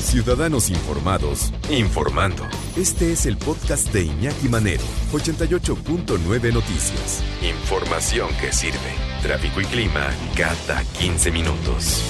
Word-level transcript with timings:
Ciudadanos 0.00 0.70
informados, 0.70 1.52
informando. 1.70 2.42
Este 2.76 3.12
es 3.12 3.26
el 3.26 3.36
podcast 3.36 3.92
de 3.92 4.04
Iñaki 4.04 4.48
Manero, 4.48 4.82
88.9 5.12 6.52
Noticias. 6.52 7.22
Información 7.42 8.30
que 8.40 8.50
sirve. 8.50 8.78
Tráfico 9.22 9.60
y 9.60 9.64
clima 9.66 10.10
cada 10.34 10.82
15 10.98 11.30
minutos. 11.30 12.02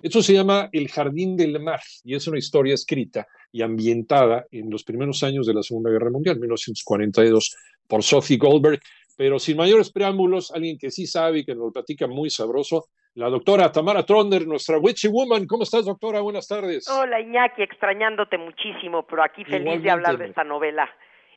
Esto 0.00 0.22
se 0.22 0.32
llama 0.32 0.70
El 0.72 0.88
Jardín 0.88 1.36
del 1.36 1.60
Mar 1.60 1.80
y 2.04 2.14
es 2.14 2.26
una 2.28 2.38
historia 2.38 2.74
escrita 2.74 3.26
y 3.50 3.62
ambientada 3.62 4.46
en 4.52 4.70
los 4.70 4.84
primeros 4.84 5.22
años 5.24 5.46
de 5.46 5.54
la 5.54 5.62
Segunda 5.64 5.90
Guerra 5.90 6.10
Mundial, 6.10 6.38
1942, 6.38 7.56
por 7.88 8.04
Sophie 8.04 8.38
Goldberg. 8.38 8.80
Pero 9.16 9.38
sin 9.38 9.56
mayores 9.56 9.90
preámbulos, 9.90 10.52
alguien 10.52 10.78
que 10.78 10.90
sí 10.90 11.06
sabe 11.06 11.40
y 11.40 11.44
que 11.44 11.54
nos 11.54 11.64
lo 11.64 11.72
platica 11.72 12.06
muy 12.06 12.30
sabroso, 12.30 12.86
la 13.16 13.30
doctora 13.30 13.72
Tamara 13.72 14.04
Tronder, 14.04 14.46
nuestra 14.46 14.76
Witchy 14.78 15.08
Woman. 15.08 15.46
¿Cómo 15.46 15.62
estás, 15.62 15.86
doctora? 15.86 16.20
Buenas 16.20 16.46
tardes. 16.46 16.86
Hola, 16.88 17.18
Iñaki, 17.18 17.62
extrañándote 17.62 18.36
muchísimo, 18.36 19.04
pero 19.04 19.22
aquí 19.24 19.42
feliz 19.44 19.82
de 19.82 19.90
hablar 19.90 20.18
de 20.18 20.26
esta 20.26 20.44
novela 20.44 20.88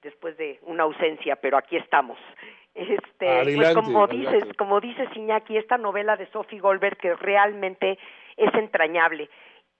después 0.03 0.35
de 0.37 0.59
una 0.63 0.83
ausencia, 0.83 1.37
pero 1.37 1.57
aquí 1.57 1.77
estamos. 1.77 2.17
Este, 2.75 3.55
pues 3.55 3.73
como 3.73 4.07
dices, 4.07 4.43
como 4.57 4.81
dices 4.81 5.07
Iñaki, 5.15 5.57
esta 5.57 5.77
novela 5.77 6.17
de 6.17 6.29
Sophie 6.31 6.59
Goldberg 6.59 6.97
que 6.97 7.15
realmente 7.15 7.97
es 8.35 8.53
entrañable. 8.55 9.29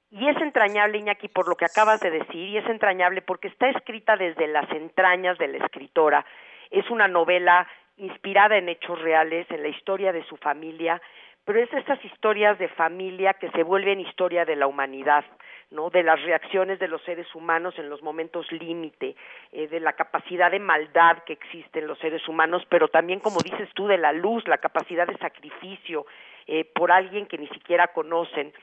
Y 0.10 0.26
es 0.28 0.38
entrañable, 0.38 1.00
Iñaki, 1.00 1.28
por 1.28 1.50
lo 1.50 1.56
que 1.56 1.66
acabas 1.66 2.00
de 2.00 2.12
decir, 2.12 2.48
y 2.48 2.58
es 2.58 2.66
entrañable 2.68 3.22
porque 3.22 3.50
está 3.50 3.70
escrita 3.70 4.16
desde 4.16 4.48
las 4.48 4.72
entrañas 4.72 5.38
de 5.38 5.50
la 5.50 5.66
escritora. 5.66 6.26
Es 6.72 6.90
una 6.90 7.10
novela 7.10 7.68
inspirada 7.98 8.58
en 8.58 8.70
hechos 8.70 9.00
reales, 9.02 9.46
en 9.52 9.62
la 9.62 9.68
historia 9.68 10.14
de 10.14 10.24
su 10.24 10.38
familia, 10.38 11.02
pero 11.46 11.60
es 11.60 11.74
esas 11.74 12.04
historias 12.06 12.60
de 12.60 12.68
familia 12.68 13.34
que 13.34 13.50
se 13.52 13.64
vuelven 13.64 14.00
historia 14.00 14.46
de 14.46 14.56
la 14.56 14.68
humanidad, 14.68 15.26
¿no? 15.72 15.90
De 15.90 16.04
las 16.04 16.22
reacciones 16.22 16.80
de 16.80 16.88
los 16.88 17.02
seres 17.04 17.34
humanos 17.36 17.74
en 17.78 17.90
los 17.90 18.02
momentos 18.02 18.52
límite, 18.52 19.16
eh, 19.52 19.68
de 19.68 19.80
la 19.80 19.94
capacidad 19.94 20.52
de 20.52 20.60
maldad 20.60 21.24
que 21.26 21.34
existe 21.34 21.80
en 21.80 21.88
los 21.88 22.00
seres 22.00 22.28
humanos, 22.28 22.64
pero 22.70 22.88
también, 22.88 23.20
como 23.20 23.40
dices 23.42 23.70
tú, 23.74 23.88
de 23.88 23.98
la 23.98 24.12
luz, 24.12 24.48
la 24.48 24.58
capacidad 24.58 25.08
de 25.08 25.18
sacrificio 25.18 26.06
eh, 26.48 26.66
por 26.66 26.92
alguien 26.92 27.26
que 27.26 27.38
ni 27.38 27.48
siquiera 27.48 27.88
conocen. 27.88 28.54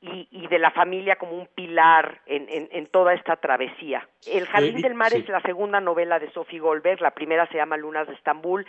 Y, 0.00 0.26
y, 0.32 0.48
de 0.48 0.58
la 0.58 0.72
familia 0.72 1.14
como 1.14 1.32
un 1.32 1.46
pilar 1.46 2.22
en, 2.26 2.48
en, 2.48 2.68
en 2.72 2.86
toda 2.86 3.14
esta 3.14 3.36
travesía. 3.36 4.08
El 4.26 4.46
Jardín 4.46 4.80
del 4.80 4.94
Mar 4.94 5.14
es 5.14 5.28
la 5.28 5.40
segunda 5.42 5.80
novela 5.80 6.18
de 6.18 6.28
Sophie 6.32 6.58
Goldberg, 6.58 7.00
la 7.00 7.12
primera 7.12 7.46
se 7.46 7.58
llama 7.58 7.76
Lunas 7.76 8.08
de 8.08 8.14
Estambul, 8.14 8.66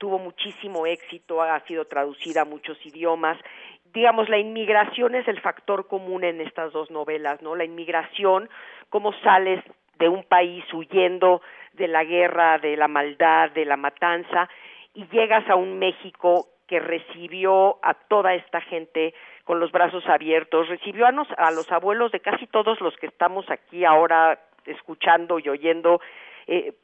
tuvo 0.00 0.18
muchísimo 0.18 0.86
éxito, 0.86 1.42
ha 1.42 1.60
sido 1.66 1.84
traducida 1.84 2.40
a 2.40 2.44
muchos 2.46 2.78
idiomas. 2.86 3.36
Digamos, 3.92 4.30
la 4.30 4.38
inmigración 4.38 5.14
es 5.14 5.28
el 5.28 5.40
factor 5.42 5.86
común 5.86 6.24
en 6.24 6.40
estas 6.40 6.72
dos 6.72 6.90
novelas, 6.90 7.42
¿no? 7.42 7.54
La 7.54 7.64
inmigración, 7.64 8.48
cómo 8.88 9.12
sales 9.22 9.62
de 9.98 10.08
un 10.08 10.24
país 10.24 10.64
huyendo 10.72 11.42
de 11.74 11.86
la 11.86 12.02
guerra, 12.04 12.58
de 12.58 12.78
la 12.78 12.88
maldad, 12.88 13.50
de 13.50 13.66
la 13.66 13.76
matanza, 13.76 14.48
y 14.94 15.06
llegas 15.08 15.48
a 15.50 15.54
un 15.54 15.78
México 15.78 16.48
que 16.66 16.80
recibió 16.80 17.78
a 17.82 17.92
toda 17.92 18.32
esta 18.34 18.62
gente 18.62 19.12
con 19.44 19.60
los 19.60 19.70
brazos 19.70 20.06
abiertos, 20.06 20.68
recibió 20.68 21.04
a, 21.06 21.10
a 21.10 21.50
los 21.50 21.70
abuelos 21.70 22.10
de 22.10 22.20
casi 22.20 22.46
todos 22.46 22.80
los 22.80 22.96
que 22.96 23.06
estamos 23.06 23.44
aquí 23.50 23.84
ahora 23.84 24.38
escuchando 24.64 25.38
y 25.38 25.48
oyendo 25.50 26.00
eh, 26.52 26.74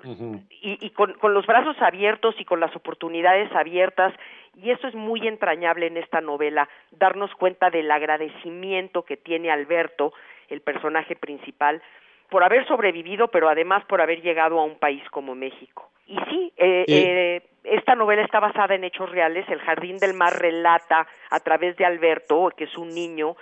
y, 0.62 0.90
con, 0.90 1.14
con, 1.14 1.34
los 1.34 1.44
brazos 1.44 1.76
abiertos 1.82 2.36
y 2.38 2.44
con 2.44 2.60
las 2.60 2.74
oportunidades 2.76 3.50
abiertas, 3.52 4.14
y 4.54 4.70
eso 4.70 4.86
es 4.86 4.94
muy 4.94 5.26
entrañable 5.26 5.88
en 5.88 5.96
esta 5.96 6.20
novela, 6.20 6.68
darnos 6.92 7.34
cuenta 7.34 7.68
del 7.68 7.90
agradecimiento 7.90 9.02
que 9.02 9.16
tiene 9.16 9.50
Alberto, 9.50 10.12
el 10.50 10.60
personaje 10.60 11.16
principal, 11.16 11.82
por 12.30 12.44
haber 12.44 12.64
sobrevivido, 12.68 13.26
pero 13.26 13.48
además 13.48 13.84
por 13.86 14.00
haber 14.00 14.22
llegado 14.22 14.60
a 14.60 14.64
un 14.64 14.78
país 14.78 15.02
como 15.10 15.34
México. 15.34 15.90
Y 16.06 16.16
sí, 16.30 16.52
eh, 16.56 16.84
eh, 16.86 17.42
esta 17.64 17.96
novela 17.96 18.22
está 18.22 18.38
basada 18.38 18.76
en 18.76 18.84
hechos 18.84 19.10
reales, 19.10 19.48
El 19.48 19.58
Jardín 19.62 19.98
del 19.98 20.14
Mar 20.14 20.38
relata 20.38 21.08
a 21.28 21.40
través 21.40 21.76
de 21.76 21.84
Alberto, 21.84 22.52
que 22.56 22.64
es 22.64 22.78
un 22.78 22.90
niño, 22.90 23.34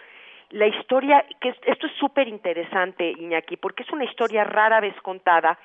la 0.49 0.69
historia, 0.69 1.27
que 1.43 1.51
esto 1.67 1.87
es 1.87 1.93
súper 1.99 2.29
interesante, 2.29 3.11
Iñaki, 3.11 3.59
porque 3.59 3.83
es 3.83 3.91
una 3.91 4.05
historia 4.05 4.45
rara 4.45 4.81
vez 4.81 4.95
contada, 5.03 5.59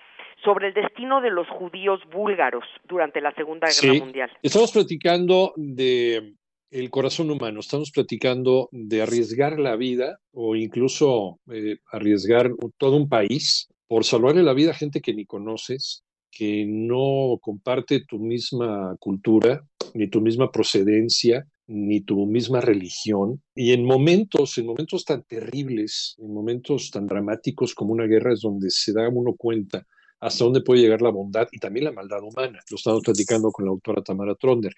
sobre 0.43 0.67
el 0.67 0.73
destino 0.73 1.21
de 1.21 1.31
los 1.31 1.47
judíos 1.47 1.99
búlgaros 2.11 2.63
durante 2.87 3.21
la 3.21 3.33
Segunda 3.33 3.67
Guerra 3.67 3.99
Mundial. 3.99 4.31
Estamos 4.41 4.71
platicando 4.71 5.53
de 5.55 6.33
el 6.71 6.89
corazón 6.91 7.31
humano, 7.31 7.61
estamos 7.61 7.91
platicando 7.91 8.69
de 8.71 9.01
arriesgar 9.01 9.59
la 9.59 9.75
vida 9.75 10.19
o 10.31 10.55
incluso 10.55 11.39
eh, 11.51 11.77
arriesgar 11.91 12.51
todo 12.77 12.95
un 12.95 13.09
país 13.09 13.67
por 13.87 14.05
salvarle 14.05 14.43
la 14.43 14.53
vida 14.53 14.71
a 14.71 14.75
gente 14.75 15.01
que 15.01 15.15
ni 15.15 15.25
conoces, 15.25 16.03
que 16.31 16.65
no 16.67 17.39
comparte 17.41 18.05
tu 18.05 18.19
misma 18.19 18.95
cultura, 18.99 19.63
ni 19.95 20.09
tu 20.09 20.21
misma 20.21 20.51
procedencia, 20.51 21.47
ni 21.65 22.01
tu 22.01 22.27
misma 22.27 22.61
religión. 22.61 23.41
Y 23.55 23.73
en 23.73 23.83
momentos, 23.83 24.57
en 24.59 24.67
momentos 24.67 25.05
tan 25.05 25.23
terribles, 25.23 26.15
en 26.19 26.31
momentos 26.31 26.91
tan 26.91 27.07
dramáticos 27.07 27.73
como 27.73 27.93
una 27.93 28.05
guerra, 28.05 28.33
es 28.33 28.41
donde 28.41 28.69
se 28.69 28.93
da 28.93 29.09
uno 29.09 29.33
cuenta 29.35 29.87
hasta 30.19 30.43
dónde 30.43 30.61
puede 30.61 30.81
llegar 30.81 31.01
la 31.01 31.09
bondad 31.09 31.47
y 31.51 31.59
también 31.59 31.85
la 31.85 31.91
maldad 31.91 32.21
humana. 32.23 32.59
Lo 32.69 32.75
estamos 32.75 33.01
platicando 33.03 33.51
con 33.51 33.65
la 33.65 33.71
autora 33.71 34.01
Tamara 34.01 34.35
Tronder. 34.35 34.73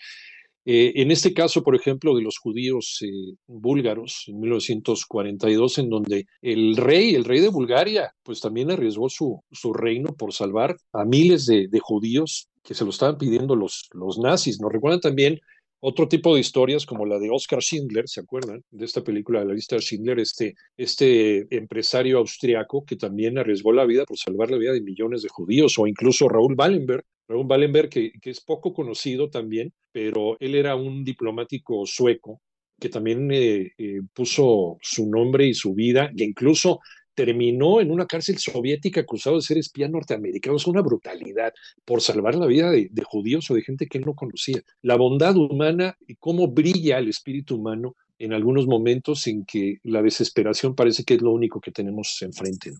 Eh, 0.64 0.94
en 0.98 1.10
este 1.10 1.34
caso, 1.34 1.64
por 1.64 1.76
ejemplo, 1.76 2.16
de 2.16 2.22
los 2.22 2.38
judíos 2.38 3.00
eh, 3.02 3.34
búlgaros 3.48 4.26
en 4.28 4.40
1942, 4.42 5.80
en 5.80 5.90
donde 5.90 6.28
el 6.42 6.78
rey, 6.78 7.16
el 7.16 7.26
rey 7.26 7.40
de 7.40 7.50
Bulgaria, 7.50 8.14
pues 8.22 8.42
también 8.42 8.70
arriesgó 8.70 9.10
su, 9.10 9.44
su 9.52 9.74
reino 9.74 10.14
por 10.14 10.34
salvar 10.34 10.78
a 10.94 11.04
miles 11.04 11.48
de, 11.48 11.68
de, 11.68 11.80
judíos 11.80 12.48
que 12.64 12.76
se 12.76 12.84
lo 12.84 12.92
estaban 12.92 13.18
pidiendo 13.18 13.56
los, 13.56 13.90
los 13.94 14.20
nazis. 14.20 14.62
Nos 14.62 14.72
recuerdan 14.72 15.02
también 15.02 15.40
otro 15.82 16.08
tipo 16.08 16.34
de 16.34 16.42
historias 16.42 16.86
como 16.86 17.06
la 17.06 17.20
de 17.20 17.30
Oscar 17.30 17.60
Schindler, 17.60 18.08
¿se 18.08 18.22
acuerdan? 18.22 18.64
De 18.70 18.86
esta 18.86 19.04
película 19.04 19.40
de 19.40 19.48
la 19.48 19.54
lista 19.54 19.76
de 19.76 19.82
Schindler, 19.82 20.20
este, 20.20 20.56
este 20.78 21.48
empresario 21.56 22.20
austriaco 22.20 22.86
que 22.86 22.96
también 22.96 23.38
arriesgó 23.38 23.74
la 23.74 23.86
vida 23.86 24.06
por 24.06 24.18
salvar 24.18 24.52
la 24.52 24.58
vida 24.58 24.74
de 24.74 24.82
millones 24.82 25.24
de 25.24 25.30
judíos, 25.30 25.78
o 25.78 25.88
incluso 25.88 26.30
Raúl 26.30 26.56
Wallenberg, 26.58 27.04
Raúl 27.28 27.48
Wallenberg 27.48 27.90
que, 27.90 28.12
que 28.22 28.30
es 28.30 28.42
poco 28.42 28.74
conocido 28.74 29.30
también, 29.30 29.74
pero 29.92 30.38
él 30.40 30.56
era 30.56 30.76
un 30.76 31.04
diplomático 31.04 31.86
sueco 31.86 32.42
que 32.82 32.90
también 32.90 33.32
eh, 33.32 33.72
eh, 33.78 34.02
puso 34.12 34.78
su 34.82 35.08
nombre 35.08 35.46
y 35.46 35.54
su 35.54 35.76
vida, 35.76 36.12
e 36.18 36.24
incluso 36.24 36.80
terminó 37.14 37.82
en 37.82 37.92
una 37.92 38.06
cárcel 38.06 38.38
soviética 38.38 39.02
acusado 39.02 39.36
de 39.38 39.42
ser 39.42 39.58
espía 39.58 39.88
norteamericano. 39.88 40.56
Es 40.56 40.68
una 40.68 40.82
brutalidad 40.82 41.54
por 41.86 42.02
salvar 42.02 42.36
la 42.36 42.46
vida 42.46 42.72
de, 42.72 42.90
judíos 43.04 43.50
o 43.50 43.56
de 43.56 43.62
gente 43.62 43.88
que 43.88 43.98
él 43.98 44.06
no 44.06 44.14
conocía. 44.14 44.62
La 44.82 44.96
bondad 44.96 45.36
humana 45.36 45.98
y 46.08 46.16
cómo 46.16 46.48
brilla 46.48 47.00
el 47.00 47.10
espíritu 47.10 47.56
humano 47.56 47.96
en 48.22 48.34
algunos 48.34 48.68
momentos 48.68 49.26
en 49.26 49.46
que 49.46 49.80
la 49.84 50.04
desesperación 50.04 50.76
parece 50.76 51.04
que 51.04 51.16
es 51.16 51.22
lo 51.24 51.32
único 51.32 51.60
que 51.60 51.72
tenemos 51.72 52.22
enfrente. 52.22 52.72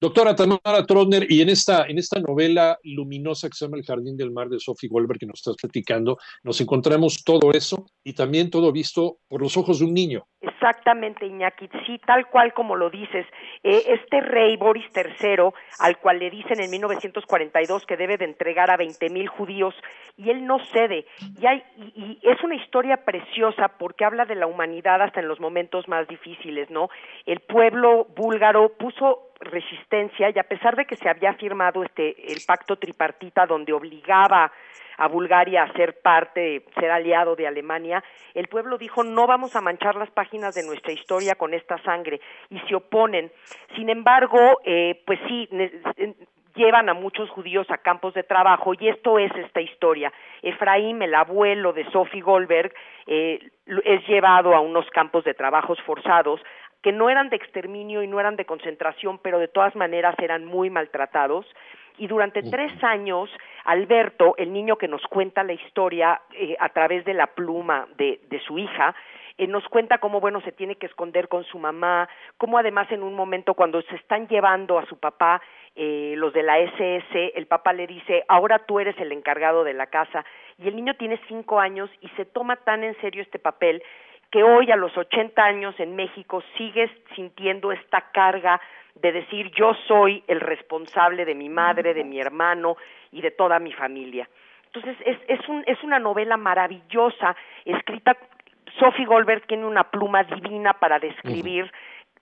Doctora 0.00 0.34
Tamara 0.34 0.86
Trotner, 0.86 1.30
y 1.30 1.42
en 1.42 1.50
esta, 1.50 1.84
en 1.86 1.98
esta 1.98 2.18
novela 2.18 2.78
luminosa 2.82 3.50
que 3.50 3.56
se 3.56 3.66
llama 3.66 3.76
El 3.76 3.84
Jardín 3.84 4.16
del 4.16 4.30
Mar 4.30 4.48
de 4.48 4.58
Sophie 4.58 4.88
Goldberg 4.88 5.20
que 5.20 5.26
nos 5.26 5.40
estás 5.40 5.56
platicando, 5.60 6.16
nos 6.42 6.62
encontramos 6.62 7.22
todo 7.24 7.52
eso 7.52 7.86
y 8.02 8.14
también 8.14 8.48
todo 8.48 8.72
visto 8.72 9.18
por 9.28 9.42
los 9.42 9.58
ojos 9.58 9.80
de 9.80 9.84
un 9.84 9.92
niño. 9.92 10.26
Exactamente, 10.46 11.26
Iñaki, 11.26 11.68
sí, 11.86 11.98
tal 12.06 12.26
cual 12.28 12.52
como 12.54 12.76
lo 12.76 12.88
dices. 12.88 13.26
Eh, 13.62 13.82
este 13.88 14.20
rey 14.20 14.56
Boris 14.56 14.86
III, 14.94 15.50
al 15.80 15.98
cual 15.98 16.18
le 16.18 16.30
dicen 16.30 16.60
en 16.60 16.70
1942 16.70 17.84
que 17.84 17.96
debe 17.96 18.16
de 18.16 18.26
entregar 18.26 18.70
a 18.70 18.76
20 18.76 19.10
mil 19.10 19.28
judíos, 19.28 19.74
y 20.16 20.30
él 20.30 20.46
no 20.46 20.58
cede. 20.66 21.04
Y, 21.40 21.46
hay, 21.46 21.62
y, 21.76 22.18
y 22.22 22.28
es 22.28 22.42
una 22.42 22.54
historia 22.54 23.04
preciosa 23.04 23.68
porque 23.78 24.04
habla 24.04 24.24
de 24.24 24.36
la 24.36 24.46
humanidad 24.46 25.02
hasta 25.02 25.20
en 25.20 25.28
los 25.28 25.40
momentos 25.40 25.88
más 25.88 26.06
difíciles, 26.06 26.70
¿no? 26.70 26.90
El 27.26 27.40
pueblo 27.40 28.06
búlgaro 28.16 28.70
puso 28.78 29.25
resistencia 29.40 30.30
y 30.30 30.38
a 30.38 30.44
pesar 30.44 30.76
de 30.76 30.84
que 30.84 30.96
se 30.96 31.08
había 31.08 31.34
firmado 31.34 31.82
este 31.82 32.32
el 32.32 32.38
pacto 32.46 32.76
tripartita 32.76 33.46
donde 33.46 33.72
obligaba 33.72 34.50
a 34.98 35.08
Bulgaria 35.08 35.62
a 35.62 35.72
ser 35.74 36.00
parte, 36.00 36.64
ser 36.74 36.90
aliado 36.90 37.36
de 37.36 37.46
Alemania, 37.46 38.02
el 38.34 38.48
pueblo 38.48 38.78
dijo 38.78 39.04
no 39.04 39.26
vamos 39.26 39.54
a 39.54 39.60
manchar 39.60 39.96
las 39.96 40.10
páginas 40.10 40.54
de 40.54 40.64
nuestra 40.64 40.92
historia 40.92 41.34
con 41.34 41.52
esta 41.52 41.76
sangre 41.82 42.20
y 42.48 42.58
se 42.60 42.74
oponen. 42.74 43.30
Sin 43.74 43.90
embargo, 43.90 44.38
eh, 44.64 45.02
pues 45.04 45.18
sí, 45.28 45.48
llevan 46.56 46.88
a 46.88 46.94
muchos 46.94 47.30
judíos 47.30 47.66
a 47.70 47.78
campos 47.78 48.14
de 48.14 48.22
trabajo 48.22 48.72
y 48.78 48.88
esto 48.88 49.18
es 49.18 49.30
esta 49.36 49.60
historia. 49.60 50.12
Efraín, 50.42 51.02
el 51.02 51.14
abuelo 51.14 51.72
de 51.72 51.84
Sophie 51.90 52.22
Goldberg, 52.22 52.72
eh, 53.06 53.38
es 53.84 54.08
llevado 54.08 54.54
a 54.54 54.60
unos 54.60 54.88
campos 54.90 55.24
de 55.24 55.34
trabajos 55.34 55.78
forzados 55.82 56.40
que 56.86 56.92
no 56.92 57.10
eran 57.10 57.30
de 57.30 57.34
exterminio 57.34 58.04
y 58.04 58.06
no 58.06 58.20
eran 58.20 58.36
de 58.36 58.44
concentración, 58.44 59.18
pero 59.18 59.40
de 59.40 59.48
todas 59.48 59.74
maneras 59.74 60.14
eran 60.20 60.44
muy 60.44 60.70
maltratados. 60.70 61.44
Y 61.98 62.06
durante 62.06 62.44
tres 62.44 62.70
años, 62.84 63.28
Alberto, 63.64 64.36
el 64.36 64.52
niño 64.52 64.76
que 64.76 64.86
nos 64.86 65.02
cuenta 65.08 65.42
la 65.42 65.54
historia 65.54 66.20
eh, 66.32 66.54
a 66.60 66.68
través 66.68 67.04
de 67.04 67.12
la 67.12 67.26
pluma 67.26 67.88
de, 67.96 68.20
de 68.30 68.38
su 68.38 68.56
hija, 68.56 68.94
eh, 69.36 69.48
nos 69.48 69.66
cuenta 69.66 69.98
cómo, 69.98 70.20
bueno, 70.20 70.40
se 70.42 70.52
tiene 70.52 70.76
que 70.76 70.86
esconder 70.86 71.26
con 71.26 71.42
su 71.42 71.58
mamá, 71.58 72.08
cómo 72.38 72.56
además 72.56 72.86
en 72.92 73.02
un 73.02 73.14
momento 73.14 73.54
cuando 73.54 73.82
se 73.82 73.96
están 73.96 74.28
llevando 74.28 74.78
a 74.78 74.86
su 74.86 74.96
papá, 74.96 75.42
eh, 75.74 76.14
los 76.16 76.32
de 76.32 76.44
la 76.44 76.60
SS, 76.60 77.32
el 77.34 77.48
papá 77.48 77.72
le 77.72 77.88
dice, 77.88 78.24
ahora 78.28 78.60
tú 78.60 78.78
eres 78.78 78.96
el 78.98 79.10
encargado 79.10 79.64
de 79.64 79.74
la 79.74 79.88
casa, 79.88 80.24
y 80.56 80.68
el 80.68 80.76
niño 80.76 80.94
tiene 80.94 81.20
cinco 81.26 81.58
años 81.58 81.90
y 82.00 82.08
se 82.10 82.24
toma 82.26 82.54
tan 82.54 82.84
en 82.84 82.96
serio 83.00 83.22
este 83.22 83.40
papel 83.40 83.82
que 84.30 84.42
hoy 84.42 84.70
a 84.70 84.76
los 84.76 84.96
80 84.96 85.42
años 85.42 85.74
en 85.78 85.96
México 85.96 86.42
sigue 86.56 86.90
sintiendo 87.14 87.72
esta 87.72 88.00
carga 88.12 88.60
de 88.94 89.12
decir 89.12 89.50
yo 89.52 89.74
soy 89.86 90.22
el 90.26 90.40
responsable 90.40 91.24
de 91.24 91.34
mi 91.34 91.48
madre, 91.48 91.94
de 91.94 92.04
mi 92.04 92.20
hermano 92.20 92.76
y 93.12 93.20
de 93.20 93.30
toda 93.30 93.58
mi 93.58 93.72
familia. 93.72 94.28
Entonces 94.66 94.96
es, 95.04 95.18
es, 95.28 95.48
un, 95.48 95.62
es 95.66 95.82
una 95.82 95.98
novela 95.98 96.36
maravillosa, 96.36 97.36
escrita 97.64 98.16
Sophie 98.78 99.06
Goldberg 99.06 99.46
tiene 99.46 99.64
una 99.64 99.84
pluma 99.84 100.24
divina 100.24 100.74
para 100.74 100.98
describir. 100.98 101.70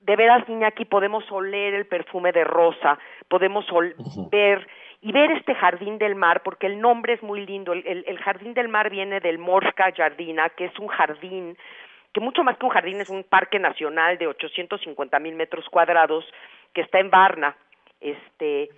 De 0.00 0.16
veras, 0.16 0.48
niña, 0.48 0.68
aquí 0.68 0.84
podemos 0.84 1.24
oler 1.32 1.74
el 1.74 1.86
perfume 1.86 2.30
de 2.32 2.44
rosa, 2.44 2.98
podemos 3.28 3.66
ver 4.30 4.66
y 5.00 5.12
ver 5.12 5.32
este 5.32 5.54
jardín 5.54 5.98
del 5.98 6.14
mar, 6.14 6.42
porque 6.42 6.66
el 6.66 6.80
nombre 6.80 7.14
es 7.14 7.22
muy 7.22 7.44
lindo. 7.44 7.72
El, 7.72 8.04
el, 8.06 8.18
jardín 8.18 8.54
del 8.54 8.68
mar 8.68 8.90
viene 8.90 9.20
del 9.20 9.38
Morska 9.38 9.92
Jardina, 9.96 10.50
que 10.50 10.66
es 10.66 10.78
un 10.78 10.88
jardín 10.88 11.56
que 12.14 12.20
mucho 12.20 12.44
más 12.44 12.56
que 12.56 12.64
un 12.64 12.72
jardín 12.72 13.00
es 13.00 13.11
un 13.11 13.25
parque 13.25 13.58
nacional 13.58 14.16
de 14.19 14.28
850 14.28 15.19
mil 15.19 15.34
metros 15.34 15.69
cuadrados 15.69 16.25
que 16.72 16.81
está 16.81 17.00
en 17.00 17.11
Varna. 17.11 17.56
Este, 18.00 18.70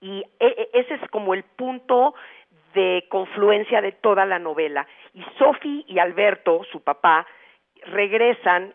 Y 0.00 0.20
e, 0.20 0.46
e, 0.46 0.70
ese 0.72 0.94
es 0.94 1.10
como 1.10 1.34
el 1.34 1.44
punto 1.44 2.14
de 2.74 3.04
confluencia 3.10 3.82
de 3.82 3.92
toda 3.92 4.24
la 4.24 4.38
novela. 4.38 4.86
Y 5.12 5.22
Sophie 5.38 5.84
y 5.86 5.98
Alberto, 5.98 6.62
su 6.72 6.82
papá, 6.82 7.26
regresan 7.82 8.74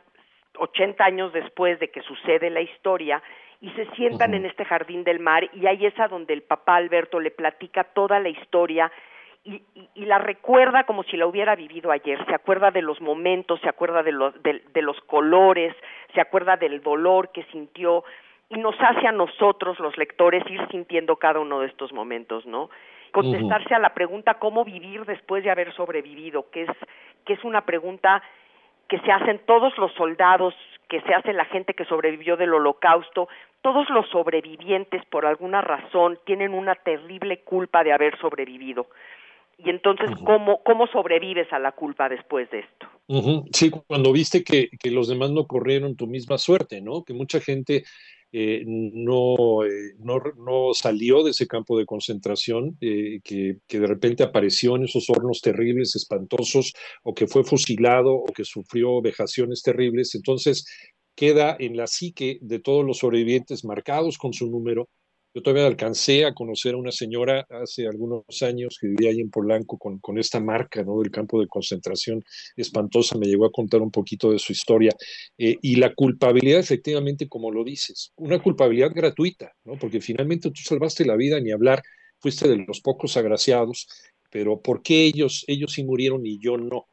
80 0.58 1.04
años 1.04 1.34
después 1.34 1.80
de 1.80 1.90
que 1.90 2.02
sucede 2.02 2.52
la 2.52 2.62
historia 2.62 3.24
y 3.62 3.72
se 3.72 3.90
sientan 3.96 4.36
en 4.36 4.46
este 4.46 4.64
jardín 4.64 5.04
del 5.04 5.20
mar 5.20 5.50
y 5.54 5.66
ahí 5.66 5.88
es 5.88 6.00
a 6.00 6.08
donde 6.08 6.34
el 6.34 6.44
papá 6.44 6.76
Alberto 6.76 7.20
le 7.20 7.32
platica 7.32 7.84
toda 7.84 8.20
la 8.20 8.30
historia 8.30 8.92
y, 9.46 9.62
y, 9.94 10.06
la 10.06 10.18
recuerda 10.18 10.86
como 10.86 11.04
si 11.04 11.18
la 11.18 11.28
hubiera 11.28 11.56
vivido 11.56 11.92
ayer, 11.92 12.24
se 12.26 12.34
acuerda 12.34 12.72
de 12.72 12.82
los 12.82 13.00
momentos, 13.00 13.62
se 13.62 13.70
acuerda 13.70 14.04
de 14.04 14.12
los, 14.12 14.34
de 14.44 14.82
los 14.82 15.00
colores, 15.02 15.76
se 16.14 16.22
acuerda 16.22 16.58
del 16.58 16.82
dolor 16.82 17.32
que 17.32 17.44
sintió 17.52 18.04
y 18.50 18.58
nos 18.58 18.76
hace 18.80 19.08
a 19.08 19.12
nosotros 19.12 19.80
los 19.80 19.98
lectores 19.98 20.44
ir 20.50 20.68
sintiendo 20.70 21.16
cada 21.18 21.40
uno 21.40 21.60
de 21.60 21.68
estos 21.68 21.94
momentos, 21.94 22.46
¿no? 22.46 22.70
contestarse 23.16 23.74
a 23.74 23.80
la 23.80 23.94
pregunta 23.94 24.34
cómo 24.34 24.66
vivir 24.66 25.06
después 25.06 25.42
de 25.42 25.50
haber 25.50 25.74
sobrevivido, 25.74 26.50
que 26.52 26.64
es, 26.64 26.70
que 27.24 27.34
es 27.34 27.44
una 27.46 27.62
pregunta 27.62 28.22
que 28.90 29.00
se 29.00 29.12
hacen 29.12 29.40
todos 29.46 29.78
los 29.78 29.94
soldados, 29.94 30.54
que 30.90 31.00
se 31.00 31.14
hace 31.14 31.32
la 31.32 31.46
gente 31.46 31.74
que 31.74 31.86
sobrevivió 31.86 32.36
del 32.36 32.54
holocausto, 32.54 33.30
todos 33.62 33.90
los 33.90 34.10
sobrevivientes 34.10 35.04
por 35.06 35.26
alguna 35.26 35.62
razón 35.62 36.20
tienen 36.26 36.54
una 36.54 36.76
terrible 36.76 37.40
culpa 37.40 37.86
de 37.86 37.94
haber 37.94 38.18
sobrevivido. 38.20 38.88
Y 39.58 39.70
entonces, 39.70 40.10
¿cómo, 40.26 40.62
¿cómo 40.64 40.88
sobrevives 40.88 41.52
a 41.52 41.60
la 41.60 41.72
culpa 41.72 42.10
después 42.10 42.50
de 42.52 42.60
esto? 42.60 42.88
Sí, 43.54 43.72
cuando 43.88 44.12
viste 44.12 44.44
que, 44.44 44.70
que 44.80 44.92
los 44.92 45.08
demás 45.08 45.32
no 45.32 45.46
corrieron 45.46 45.96
tu 45.96 46.08
misma 46.08 46.38
suerte, 46.38 46.82
¿no? 46.82 47.04
Que 47.04 47.14
mucha 47.14 47.40
gente 47.40 47.84
eh, 48.32 48.64
no, 48.66 49.64
eh, 49.64 49.94
no, 50.00 50.20
no, 50.38 50.74
salió 50.74 51.24
de 51.24 51.32
ese 51.32 51.48
campo 51.48 51.78
de 51.78 51.86
concentración, 51.86 52.78
eh, 52.82 53.22
que, 53.24 53.60
que, 53.66 53.80
de 53.80 53.88
repente 53.88 54.24
apareció 54.24 54.76
en 54.76 54.84
esos 54.84 55.10
hornos 55.10 55.40
terribles, 55.40 55.96
espantosos, 55.96 56.74
o 57.04 57.14
que 57.14 57.28
fue 57.28 57.46
fusilado, 57.46 58.14
o 58.14 58.26
que 58.26 58.44
sufrió 58.44 59.02
vejaciones 59.02 59.62
terribles. 59.62 60.16
Entonces 60.16 60.66
queda 61.16 61.56
en 61.60 61.78
la 61.78 61.88
psique 61.88 62.40
de 62.42 62.60
todos 62.60 62.86
los 62.86 62.98
sobrevivientes 62.98 63.64
marcados 63.64 64.18
con 64.18 64.34
su 64.34 64.50
número, 64.50 64.90
yo 65.36 65.42
todavía 65.42 65.68
alcancé 65.68 66.24
a 66.24 66.34
conocer 66.34 66.76
a 66.76 66.78
una 66.78 66.94
señora 66.94 67.46
hace 67.50 67.86
algunos 67.88 68.24
años 68.42 68.78
que 68.80 68.88
vivía 68.88 69.10
ahí 69.10 69.20
en 69.20 69.30
Polanco 69.30 69.78
con, 69.78 70.00
con 70.00 70.18
esta 70.18 70.40
marca 70.40 70.82
¿no? 70.82 70.98
del 71.02 71.12
campo 71.12 71.42
de 71.42 71.48
concentración 71.48 72.24
espantosa. 72.56 73.18
Me 73.18 73.28
llegó 73.28 73.46
a 73.46 73.52
contar 73.52 73.82
un 73.82 73.92
poquito 73.92 74.32
de 74.32 74.40
su 74.40 74.54
historia. 74.54 74.94
Eh, 75.38 75.58
y 75.62 75.76
la 75.76 75.94
culpabilidad, 75.94 76.62
efectivamente, 76.62 77.28
como 77.28 77.52
lo 77.52 77.66
dices, 77.66 78.14
una 78.16 78.42
culpabilidad 78.42 78.92
gratuita, 78.96 79.52
¿no? 79.66 79.78
porque 79.78 80.00
finalmente 80.00 80.52
tú 80.52 80.62
salvaste 80.64 81.04
la 81.04 81.18
vida, 81.18 81.38
ni 81.42 81.52
hablar, 81.52 81.84
fuiste 82.20 82.48
de 82.48 82.64
los 82.66 82.80
pocos 82.80 83.18
agraciados, 83.18 83.90
pero 84.32 84.62
¿por 84.62 84.84
qué 84.84 85.04
ellos, 85.04 85.44
ellos 85.48 85.74
sí 85.74 85.84
murieron 85.84 86.26
y 86.26 86.40
yo 86.40 86.58
no? 86.58 86.86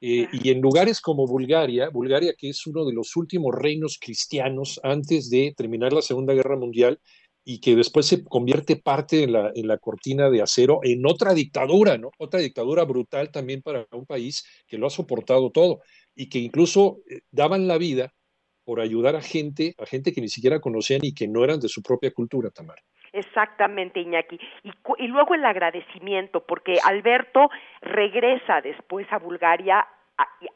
Eh, 0.00 0.28
y 0.32 0.50
en 0.50 0.60
lugares 0.60 1.00
como 1.00 1.26
Bulgaria, 1.26 1.88
Bulgaria 1.88 2.32
que 2.38 2.50
es 2.50 2.64
uno 2.68 2.86
de 2.86 2.92
los 2.92 3.16
últimos 3.16 3.52
reinos 3.52 3.98
cristianos 4.00 4.78
antes 4.84 5.28
de 5.28 5.52
terminar 5.56 5.92
la 5.92 6.02
Segunda 6.02 6.34
Guerra 6.34 6.56
Mundial, 6.56 7.00
y 7.50 7.62
que 7.62 7.74
después 7.74 8.04
se 8.04 8.22
convierte 8.24 8.76
parte 8.76 9.22
en 9.22 9.32
la, 9.32 9.50
en 9.54 9.66
la 9.66 9.78
cortina 9.78 10.28
de 10.28 10.42
acero 10.42 10.80
en 10.82 11.06
otra 11.06 11.32
dictadura, 11.32 11.96
¿no? 11.96 12.10
Otra 12.18 12.40
dictadura 12.40 12.84
brutal 12.84 13.30
también 13.30 13.62
para 13.62 13.86
un 13.92 14.04
país 14.04 14.46
que 14.66 14.76
lo 14.76 14.86
ha 14.86 14.90
soportado 14.90 15.50
todo 15.50 15.80
y 16.14 16.28
que 16.28 16.40
incluso 16.40 16.98
eh, 17.08 17.20
daban 17.30 17.66
la 17.66 17.78
vida 17.78 18.12
por 18.64 18.80
ayudar 18.82 19.16
a 19.16 19.22
gente, 19.22 19.74
a 19.78 19.86
gente 19.86 20.12
que 20.12 20.20
ni 20.20 20.28
siquiera 20.28 20.60
conocían 20.60 21.00
y 21.02 21.14
que 21.14 21.26
no 21.26 21.42
eran 21.42 21.58
de 21.58 21.68
su 21.68 21.82
propia 21.82 22.10
cultura, 22.10 22.50
Tamar. 22.50 22.80
Exactamente, 23.14 23.98
Iñaki. 23.98 24.38
Y, 24.62 24.70
y 24.98 25.06
luego 25.06 25.34
el 25.34 25.46
agradecimiento, 25.46 26.44
porque 26.44 26.76
Alberto 26.84 27.48
regresa 27.80 28.60
después 28.60 29.06
a 29.10 29.18
Bulgaria 29.18 29.88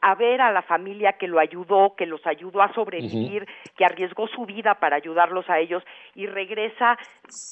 a, 0.01 0.15
ver 0.15 0.41
a 0.41 0.51
la 0.51 0.61
familia 0.61 1.13
que 1.13 1.27
lo 1.27 1.39
ayudó, 1.39 1.95
que 1.95 2.05
los 2.05 2.25
ayudó 2.27 2.61
a 2.61 2.73
sobrevivir, 2.73 3.47
que 3.77 3.85
arriesgó 3.85 4.27
su 4.27 4.45
vida 4.45 4.75
para 4.75 4.97
ayudarlos 4.97 5.49
a 5.49 5.59
ellos 5.59 5.83
y 6.15 6.25
regresa 6.25 6.97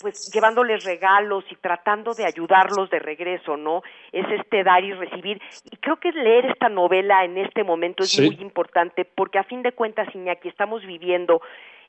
pues 0.01 0.31
llevándoles 0.33 0.83
regalos 0.83 1.45
y 1.49 1.55
tratando 1.55 2.13
de 2.13 2.25
ayudarlos 2.25 2.89
de 2.89 2.99
regreso, 2.99 3.55
¿no? 3.55 3.81
Es 4.11 4.25
este 4.29 4.63
dar 4.63 4.83
y 4.83 4.93
recibir. 4.93 5.41
Y 5.71 5.77
creo 5.77 5.97
que 5.97 6.11
leer 6.11 6.45
esta 6.47 6.69
novela 6.69 7.23
en 7.23 7.37
este 7.37 7.63
momento 7.63 8.03
es 8.03 8.19
muy 8.19 8.37
importante 8.41 9.05
porque 9.05 9.39
a 9.39 9.43
fin 9.43 9.61
de 9.61 9.71
cuentas, 9.71 10.13
Iñaki, 10.13 10.49
estamos 10.49 10.85
viviendo 10.85 11.41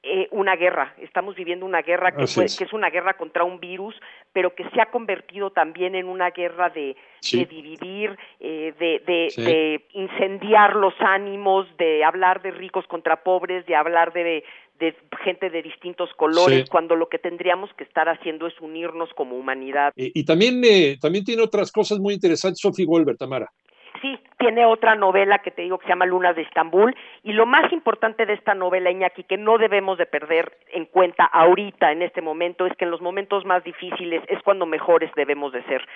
eh, 0.04 0.26
una 0.32 0.56
guerra. 0.56 0.94
Estamos 0.98 1.36
viviendo 1.36 1.64
una 1.64 1.80
guerra 1.80 2.10
que, 2.10 2.24
que, 2.24 2.64
es 2.64 2.72
una 2.72 2.90
guerra 2.90 3.16
contra 3.16 3.44
un 3.44 3.60
virus, 3.60 3.94
pero 4.32 4.52
que 4.52 4.68
se 4.70 4.80
ha 4.80 4.90
convertido 4.90 5.50
también 5.50 5.94
en 5.94 6.08
una 6.08 6.30
guerra 6.30 6.70
de, 6.70 6.96
de 7.30 7.46
dividir, 7.46 8.18
eh, 8.40 8.74
de, 8.80 9.00
de, 9.06 9.84
incendiar 9.92 10.74
los 10.74 10.94
ánimos, 10.98 11.68
de 11.78 12.02
hablar 12.02 12.42
de 12.42 12.50
ricos 12.50 12.84
contra 12.88 13.22
pobres, 13.22 13.64
de 13.66 13.76
hablar 13.76 14.12
de, 14.12 14.42
de 14.80 14.96
gente 15.22 15.50
de 15.50 15.62
distintos 15.62 16.10
colores, 16.14 16.68
cuando 16.68 16.96
lo 16.96 17.08
que 17.08 17.18
tendríamos 17.18 17.70
que 17.74 17.84
estar 17.84 18.08
haciendo 18.08 18.48
es 18.48 18.60
unirnos 18.60 19.08
como 19.14 19.36
humanidad. 19.36 19.92
Y, 19.94 20.24
también, 20.24 20.62
eh, 20.64 20.98
también 21.00 21.24
tiene 21.24 21.42
otras 21.42 21.70
cosas 21.70 22.00
muy 22.00 22.14
interesantes, 22.14 22.58
Sophie 22.60 22.86
Goldberg, 22.86 23.18
Tamara 23.18 23.52
sí, 24.02 24.18
tiene 24.38 24.66
otra 24.66 24.94
novela 24.94 25.38
que 25.38 25.50
te 25.50 25.62
digo 25.62 25.78
que 25.78 25.86
se 25.86 25.90
llama 25.90 26.04
Lunas 26.04 26.36
de 26.36 26.42
Estambul 26.42 26.94
y 27.22 27.32
lo 27.32 27.46
más 27.46 27.72
importante 27.72 28.26
de 28.26 28.34
esta 28.34 28.54
novela, 28.54 28.90
Iñaki, 28.90 29.24
que 29.24 29.38
no 29.38 29.56
debemos 29.56 29.96
de 29.96 30.06
perder 30.06 30.52
en 30.72 30.84
cuenta 30.84 31.24
ahorita, 31.24 31.92
en 31.92 32.02
este 32.02 32.20
momento, 32.20 32.66
es 32.66 32.76
que 32.76 32.84
en 32.84 32.90
los 32.90 33.00
momentos 33.00 33.46
más 33.46 33.64
difíciles 33.64 34.22
es 34.28 34.42
cuando 34.42 34.66
mejores 34.66 35.10
debemos 35.14 35.52
de 35.52 35.62
ser 35.64 35.88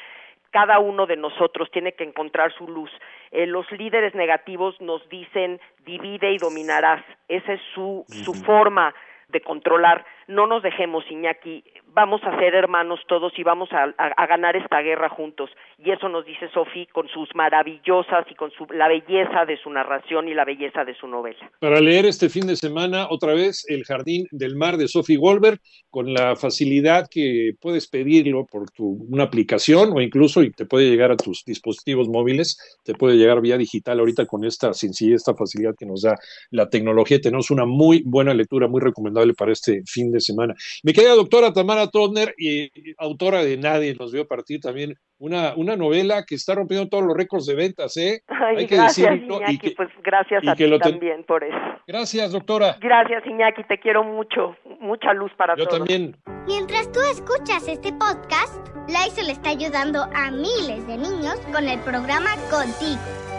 cada 0.52 0.78
uno 0.78 1.06
de 1.06 1.16
nosotros 1.16 1.70
tiene 1.70 1.92
que 1.92 2.04
encontrar 2.04 2.50
su 2.54 2.66
luz. 2.66 2.90
Eh, 3.30 3.46
los 3.46 3.70
líderes 3.72 4.14
negativos 4.14 4.80
nos 4.80 5.06
dicen 5.10 5.60
divide 5.84 6.32
y 6.32 6.38
dominarás. 6.38 7.04
Esa 7.28 7.54
es 7.54 7.60
su, 7.74 8.06
su 8.08 8.32
forma 8.32 8.94
de 9.28 9.42
controlar 9.42 10.06
no 10.28 10.46
nos 10.46 10.62
dejemos, 10.62 11.04
Iñaki, 11.10 11.62
vamos 11.96 12.20
a 12.24 12.38
ser 12.38 12.54
hermanos 12.54 13.00
todos 13.08 13.32
y 13.38 13.42
vamos 13.42 13.70
a, 13.72 14.26
ganar 14.26 14.54
esta 14.54 14.82
guerra 14.82 15.08
juntos. 15.08 15.48
Y 15.82 15.90
eso 15.90 16.08
nos 16.08 16.26
dice 16.26 16.48
Sofi 16.52 16.86
con 16.86 17.08
sus 17.08 17.34
maravillosas 17.34 18.26
y 18.30 18.34
con 18.34 18.50
su, 18.50 18.66
la 18.66 18.88
belleza 18.88 19.46
de 19.46 19.56
su 19.56 19.70
narración 19.70 20.28
y 20.28 20.34
la 20.34 20.44
belleza 20.44 20.84
de 20.84 20.94
su 20.94 21.06
novela. 21.06 21.50
Para 21.58 21.80
leer 21.80 22.04
este 22.04 22.28
fin 22.28 22.46
de 22.46 22.56
semana 22.56 23.06
otra 23.08 23.32
vez 23.32 23.64
El 23.68 23.84
Jardín 23.84 24.26
del 24.30 24.56
Mar 24.56 24.76
de 24.76 24.88
Sophie 24.88 25.16
Goldberg, 25.16 25.58
con 25.88 26.12
la 26.12 26.36
facilidad 26.36 27.06
que 27.10 27.52
puedes 27.60 27.88
pedirlo 27.88 28.44
por 28.44 28.70
tu, 28.70 29.06
una 29.08 29.24
aplicación 29.24 29.92
o 29.94 30.00
incluso 30.00 30.42
y 30.42 30.50
te 30.50 30.66
puede 30.66 30.90
llegar 30.90 31.12
a 31.12 31.16
tus 31.16 31.44
dispositivos 31.46 32.08
móviles, 32.08 32.78
te 32.84 32.94
puede 32.94 33.16
llegar 33.16 33.40
vía 33.40 33.56
digital 33.56 34.00
ahorita 34.00 34.26
con 34.26 34.44
esta 34.44 34.74
sencillez, 34.74 35.16
esta 35.16 35.34
facilidad 35.34 35.74
que 35.78 35.86
nos 35.86 36.02
da 36.02 36.16
la 36.50 36.68
tecnología. 36.68 37.20
Tenemos 37.20 37.50
una 37.50 37.64
muy 37.64 38.02
buena 38.04 38.34
lectura, 38.34 38.68
muy 38.68 38.82
recomendable 38.82 39.32
para 39.32 39.52
este 39.52 39.82
fin 39.86 40.10
de 40.12 40.15
semana. 40.20 40.54
Me 40.82 40.92
queda 40.92 41.14
doctora 41.14 41.52
Tamara 41.52 41.88
Todner, 41.88 42.34
y, 42.38 42.70
autora 42.98 43.44
de 43.44 43.56
Nadie 43.56 43.94
nos 43.94 44.12
vio 44.12 44.26
partir 44.26 44.60
también 44.60 44.94
una, 45.18 45.54
una 45.56 45.76
novela 45.76 46.24
que 46.26 46.34
está 46.34 46.54
rompiendo 46.54 46.88
todos 46.88 47.04
los 47.04 47.16
récords 47.16 47.46
de 47.46 47.54
ventas, 47.54 47.96
¿eh? 47.96 48.22
Hay 48.56 48.66
que 48.66 48.76
gracias, 48.76 49.10
decirlo, 49.10 49.40
Iñaki, 49.40 49.70
pues 49.70 49.88
gracias 50.02 50.46
a 50.46 50.54
ti 50.54 50.78
también 50.78 51.24
por 51.24 51.42
eso. 51.44 51.56
Gracias, 51.86 52.32
doctora. 52.32 52.76
Gracias, 52.80 53.26
Iñaki, 53.26 53.64
te 53.64 53.78
quiero 53.78 54.04
mucho. 54.04 54.56
Mucha 54.80 55.12
luz 55.12 55.32
para 55.36 55.54
todos. 55.54 55.68
Yo 55.68 55.78
también. 55.78 56.16
Mientras 56.46 56.90
tú 56.92 57.00
escuchas 57.10 57.66
este 57.66 57.92
podcast, 57.92 58.76
le 58.88 59.32
está 59.32 59.50
ayudando 59.50 60.02
a 60.14 60.30
miles 60.30 60.86
de 60.86 60.96
niños 60.96 61.36
con 61.52 61.68
el 61.68 61.80
programa 61.80 62.30
Contigo, 62.50 63.00